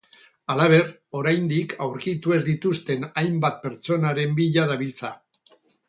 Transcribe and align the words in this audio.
Halaber, 0.53 0.87
oraindik 1.19 1.75
aurkitu 1.87 2.35
ez 2.39 2.41
dituzten 2.49 3.07
hainbat 3.23 3.63
pertsonaren 3.67 4.35
bila 4.41 4.69
dabiltza. 4.75 5.15